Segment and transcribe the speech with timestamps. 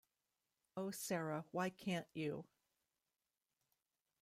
[0.75, 2.47] O Sarah, why can't you?